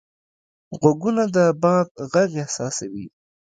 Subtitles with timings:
[0.79, 3.05] غوږونه د باد غږ احساسوي